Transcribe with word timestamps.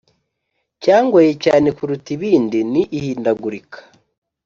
cyangoye 0.83 1.31
cyane 1.45 1.67
kuruta 1.77 2.09
ibindi 2.17 2.57
ni 2.71 2.83
ihindagurika 2.97 3.79